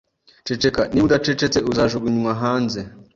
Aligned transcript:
Ceceka. 0.47 0.81
Niba 0.91 1.05
udacecetse, 1.07 1.59
uzajugunywa 1.71 2.31
hanze. 2.41 2.79